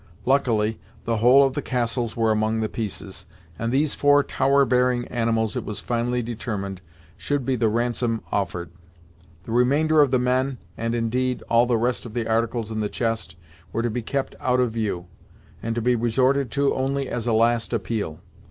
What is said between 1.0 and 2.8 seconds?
the whole of the castles were among the